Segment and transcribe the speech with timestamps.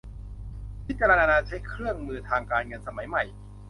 [0.85, 3.23] พิจารณาใช้เครื่องมือทางการเงินสมัยใหม่